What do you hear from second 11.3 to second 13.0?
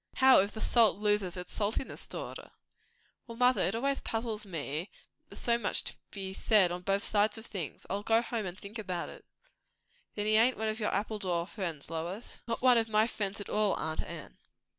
friends, Lois?" "Not one of